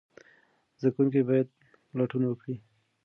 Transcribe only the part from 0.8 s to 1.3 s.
کوونکي